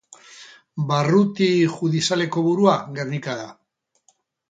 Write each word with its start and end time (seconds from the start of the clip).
Barruti 0.91 1.51
judizialeko 1.75 2.47
burua 2.49 2.75
Gernika 2.99 3.41
da. 3.45 3.49